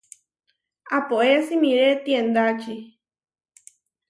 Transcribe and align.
Apoé 0.99 1.33
simiré 1.49 1.85
tiendači. 2.07 2.75